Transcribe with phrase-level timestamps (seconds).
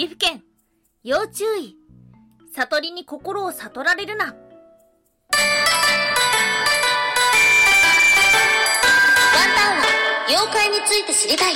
[0.00, 0.40] 岐阜県、
[1.04, 1.76] 要注意。
[2.56, 4.24] 悟りに心を悟られるな。
[4.24, 4.40] ワンタ
[9.74, 9.82] ンは
[10.26, 11.52] 妖怪について知りたい。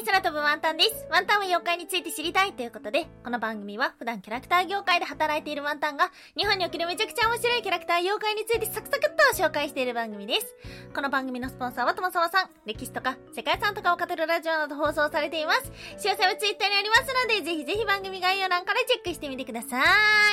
[0.00, 1.06] い、空飛ぶワンタンです。
[1.10, 10.56] ワンタンは妖怪について知りたいということで、この番組は普段キャラクター業界で働いているワンタンが、日本におけるめちゃくちゃ面白いキャラクター妖怪についてサクサクっと紹介している番組です。
[10.94, 15.70] この番組のスポンサーはともさまさん、歴史とか世界遺産とかを語るラジオなど放送されています。
[15.98, 19.82] 詳細はツイッターにありますので、ぜひぜひ番組概要欄からチェックしてみてくださ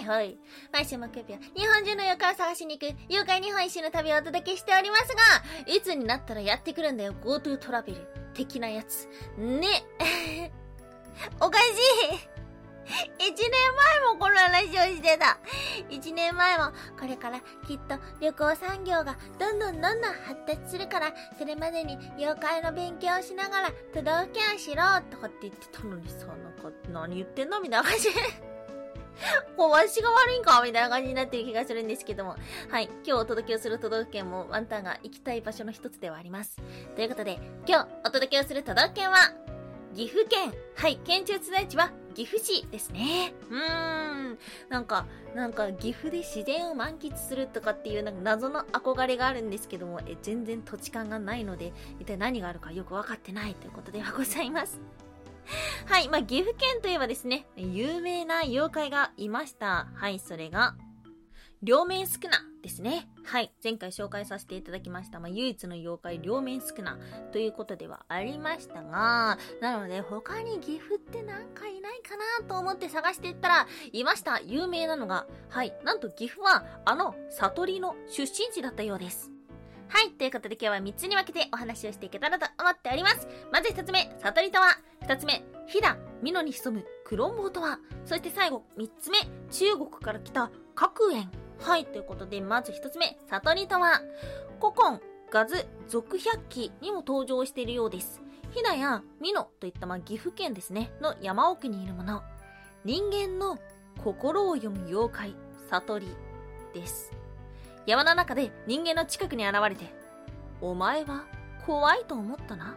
[0.00, 0.04] い。
[0.04, 0.38] はい。
[0.72, 5.22] 毎週木曜日は日本中の妖怪を探しに行く妖怪日本一周の旅をお届けしておりますが、
[5.72, 8.21] いつになったらやってくるんだよ、GoTo トラベル。
[8.34, 9.08] 的なやつ。
[9.36, 9.84] ね。
[11.40, 12.32] おかしい
[13.18, 13.50] 一年
[13.98, 15.38] 前もこの話をしてた。
[15.88, 27.60] 一年前も、これからきっと旅行産業がどんどんどんどん発達するから、それまでに妖怪の勉強をしながら都道府県を知ろとかって言ってたのにさ、なんか何言ってんの？
[27.60, 28.08] みたいな感じ。
[29.56, 32.36] こう、わしが悪いんかみたいな感じになってる気がするんですけども。
[32.70, 32.88] はい。
[33.04, 36.56] 今日お届けをする都道府県もワンタンが行きたい場所の一つではあります。
[36.96, 39.16] ということで、今日お届けをする都道府県は、
[39.94, 40.52] 岐阜県。
[40.74, 40.96] はい。
[41.04, 43.34] 県庁所在地は岐阜市ですね。
[43.50, 44.38] うーん。
[44.68, 54.80] なんか、なんか岐阜で自然を満喫するとかっていうなんか謎の憧れがあるんですけども、え、全然土地勘がないので、一体何があるかよくわかってないということではございます。
[55.86, 56.08] はい。
[56.08, 59.88] まあ、岐阜県といえばですね、有名な妖怪がいました。
[59.94, 60.74] はい、それが、
[61.62, 63.08] 両面スクナですね。
[63.24, 63.52] はい。
[63.62, 65.20] 前回紹介させていただきました。
[65.20, 66.98] まあ、唯一の妖怪、両面スクナ
[67.30, 74.40] ということではありましたが、なので他に岐阜ってなんかいないかなと思って探していったら、いました。
[74.40, 75.72] 有名なのが、はい。
[75.84, 79.30] なんと岐阜は、あの、悟りの出身地だったようです。
[79.92, 80.10] はい。
[80.12, 83.28] ということで今日は3つに分けてお話をしていけたらと思っております。
[83.52, 84.78] まず1つ目、悟りとは。
[85.02, 87.78] 2つ目、飛騨、美濃に潜むクロンボウとは。
[88.06, 89.18] そして最後、3つ目、
[89.50, 91.30] 中国から来た角園。
[91.60, 91.84] はい。
[91.84, 94.00] ということで、まず1つ目、悟りとは。
[94.58, 94.98] 古今、
[95.30, 98.22] ガズ、続百鬼にも登場しているようです。
[98.52, 102.22] 飛騨や美濃といったまあ岐阜県ですね、の山奥にいるもの。
[102.86, 103.58] 人間の
[104.02, 105.36] 心を読む妖怪、
[105.68, 106.06] 悟り
[106.72, 107.21] です。
[107.86, 109.92] 山の中で人間の近くに現れて、
[110.60, 111.24] お前は
[111.66, 112.76] 怖いと思ったな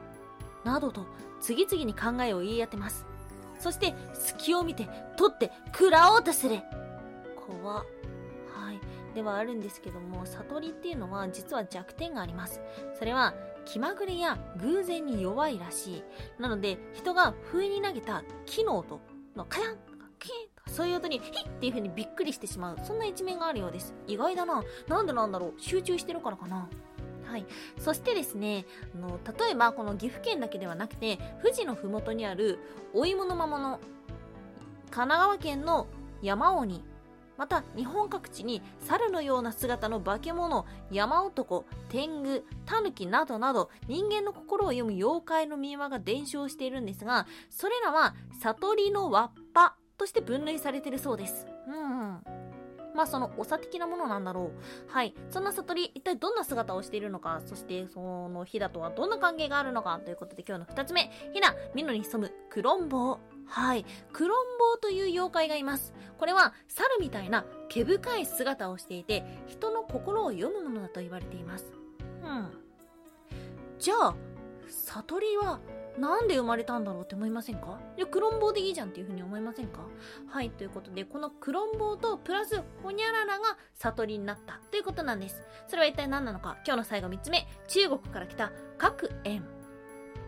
[0.63, 1.05] などと
[1.39, 3.05] 次々に考えを言い当てます。
[3.59, 6.59] そして隙を見て取って食らおうとする。
[7.47, 9.13] 怖はい。
[9.13, 12.61] ではあるんですけども、悟りっていうのは実は弱点があります。
[12.97, 13.33] それは
[13.65, 16.03] 気まぐれや偶然に弱いらしい。
[16.39, 19.01] なので人が不意に投げた機能と
[19.35, 19.77] のカヤン
[20.17, 22.77] キンそういう音に、ヒッっていう風にびっくりしてしまう。
[22.83, 23.95] そんな一面があるようです。
[24.07, 24.61] 意外だな。
[24.89, 26.67] なんでなんだろう集中してるからかな。
[27.23, 27.45] はい。
[27.79, 32.59] そしてですね、あの、例えばこの岐阜県だけではなくて、富士のふもとにある
[32.93, 33.79] お芋の魔物、
[34.91, 35.87] 神奈川県の
[36.21, 36.83] 山鬼、
[37.37, 51.47] また日本各地に猿のような姿の化け物、山男、天狗、狸などなど人間の心を読む妖怪の民話が伝承しているんですが、それらは悟りのわっぱとして分類されてるそうです。
[51.67, 52.23] うん、うん。
[52.95, 54.91] まあその長的なものなんだろう。
[54.91, 55.13] はい。
[55.29, 61.11] そんな悟り、一体どんな姿をしているのか、そしてそのヒダとはどんな関係があるのかということで今日の二つ目。
[61.33, 63.17] ヒダ、ミノに潜むクロンボウ。
[63.47, 63.85] はい。
[64.13, 65.93] クロンボウという妖怪がいます。
[66.17, 71.73] これは猿みたいな毛深い姿をしていて、人の心を読むものだと言われています。
[72.23, 72.49] うん。
[73.77, 74.15] じゃあ、
[74.67, 75.59] 悟りは
[75.97, 77.79] なんで生まれたんだろうって思いませんか？
[77.97, 79.79] いや、クロンボウでいいじゃんっていうふうに思いませんか？
[80.27, 85.41] はい、ということで、このクロンボウとプラスホニャララが悟りになったということなんです。
[85.67, 86.57] それは一体何なのか？
[86.65, 89.43] 今日の最後3つ目、中国から来た各円。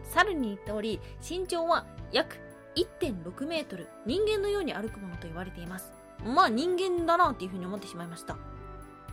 [0.04, 2.38] 猿に言っており、身長は約
[2.76, 5.92] 1.6メートル、人間のように歩くものと言われています。
[6.24, 8.38] まあ人間だなっていうふうに思ってしまいました。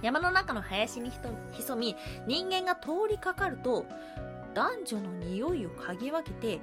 [0.02, 3.86] 山の中の林に潜み、人間が通りかかると、
[4.54, 6.60] 男女の匂いを嗅ぎ分けて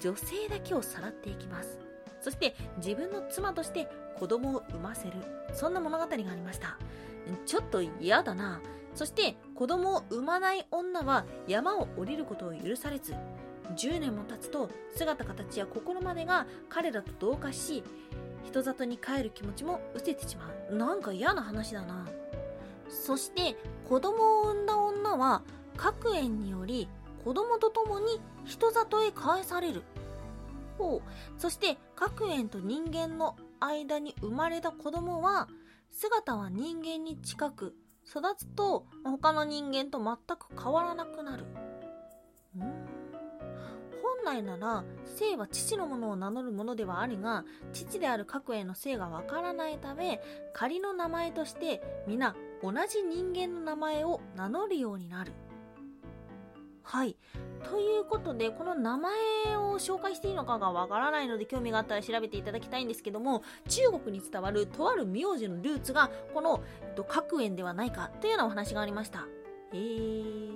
[0.00, 1.78] 女性だけをさらっていきます。
[2.20, 3.88] そして自分の妻として
[4.18, 5.14] 子供を産ませる。
[5.52, 6.78] そんな物語がありました。
[7.46, 8.60] ちょっと嫌だな。
[8.94, 13.12] そして子供を産まない女は山を降りることを許されず
[13.76, 17.82] 10年も経つと姿形や心までが彼らと同化し
[18.44, 20.76] 人里に帰る気持ちも失せてしまう。
[20.76, 22.06] なんか嫌な話だな。
[22.88, 23.56] そして
[23.88, 25.42] 子供を産んだ女は
[25.76, 26.88] 各園により
[27.24, 29.82] 子供と共に人里へ返される。
[30.78, 31.40] ほう。
[31.40, 35.48] そして各園と人間の間に生まれた子供は、
[35.90, 37.74] 姿は人間に近く、
[38.06, 41.46] 育つと他の人間と全く変わらなくなる。
[44.24, 44.84] 本来なら
[45.18, 50.20] 姓は父のものを名乗るものではあるが父である各への姓がわからないため
[50.54, 55.32] 仮の名前として皆同じ人間の名前を名乗るようになる
[56.84, 57.16] はい
[57.68, 59.12] ということでこの名前
[59.56, 69.26] を紹介していいのかがわからないので興味があったら調べていただきたいんですけども中国に伝わるとある名字のルーツがこのえっと各園ではないかというようなお話がありました
[69.72, 70.50] えー、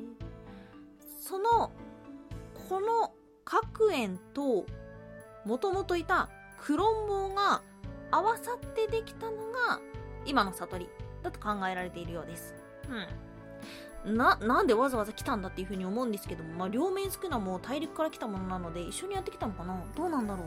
[1.21, 1.73] その
[2.69, 3.13] この
[3.45, 4.67] 各園と
[5.45, 6.29] もともといた
[6.61, 7.63] クロンボウが
[8.11, 9.81] 合わさってできたのが
[10.27, 10.89] 今の悟り
[11.23, 12.55] だと考えられているようです。
[12.89, 13.07] うん。
[14.05, 19.83] な、なんでわざわざ来たんだっていうふうに思うんですけども、まあ、両面少なも大陸から来たものなので一緒にやってきたのかな？
[19.97, 20.47] どうなんだろう？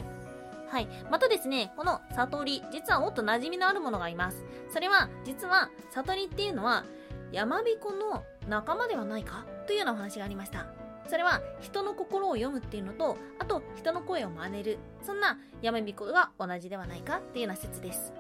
[0.70, 0.88] はい。
[1.12, 4.46] またですね、この悟り、実はもっと馴染みのあるものがいます。
[4.70, 6.86] それは、実は、悟りっていうのは、
[7.34, 9.46] 山彦の仲間ではないか？
[9.68, 10.68] というようなお話がありました。
[11.08, 14.80] それは人の心を読むっていうのと、あと人の声を真似る。
[15.04, 17.18] そんな山彦が同じではないか？
[17.18, 18.14] っていうような説です。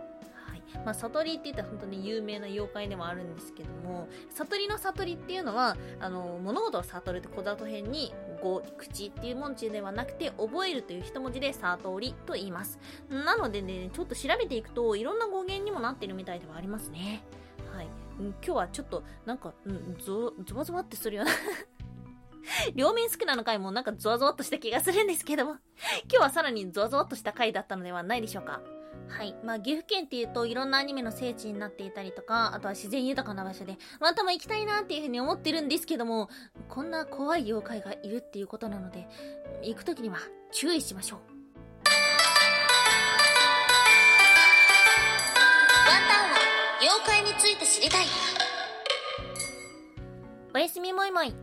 [0.85, 12.79] まあ、悟りって言ったら本当に有名な妖怪でもあるんですけども、悟りの悟りっていうのは、あの、物事を悟るって小里編に、語、口っていう文字ではなくて、覚えるという一文字で悟りと言います。
[13.09, 17.23] なのでね、ちょっと調べていくと、いろんな語源にもなってるみたいではありますね。
[17.73, 17.87] はい。
[18.19, 21.31] 今日はちょっと、なんか、うん、ゾ、ゾワゾワってするような
[22.75, 25.59] 両面少なの回もなんかゾワゾワっとした気がするんですけども今
[26.09, 28.61] 日はさらにゾワゾワっとした回だったのではないでしょうか。
[29.11, 29.35] はい。
[29.43, 36.29] まあ、岐阜県っていうといろんなアニメの聖地になっていたりとか、あとは自然豊かな場所で、またも行きたいなっていうふうに思ってるんですけども、
[36.69, 39.07] こんな怖い妖怪がいるっていうことなので、
[39.61, 40.17] 行くときには
[40.51, 41.19] 注意しましょう。
[41.19, 41.25] ワ
[45.97, 46.37] ンタンは
[46.81, 48.05] 妖怪について知りたい。
[50.53, 51.33] おやすみもいもい。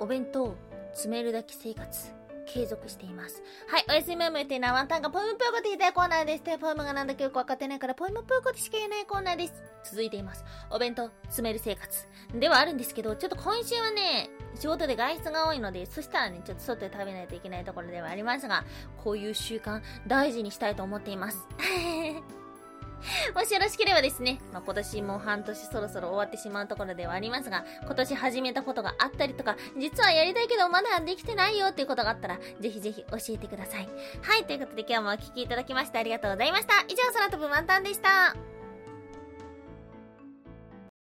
[0.00, 0.56] お弁当、
[0.92, 2.12] 詰めるだけ生活、
[2.48, 3.42] 継続しています。
[3.68, 6.44] はい、おやすみムームっていうのはワンタンがポイムプーコって言いたいコーナーです。
[6.44, 9.62] で、ポイムがなんだかよくわかってないから、ポイムプーコでしか言えないコーナーです。
[9.84, 10.44] 続いています。
[10.70, 12.06] お弁当、詰める生活。
[12.34, 18.64] ではあるんですけど、ちょっと今週はね、仕事で外出が多いので、そしたらね、ちょっと外で食べないといけないところではありますが、
[19.02, 21.46] こういう習慣、大事にしたいと思っています。
[23.34, 33.88] もしよろしければですね、まあ、今年も半年そろそろ終わってしまうところではありますが、今年始めたことがあったりとか、実はやりたいけどまだできてないよっていうことがあったら、ぜひぜひ教えてください。
[34.22, 36.84] はい、ということで今日もお聴きいただきましてありがとうございました。
[36.88, 38.57] 以上、空飛ぶ満タンでした。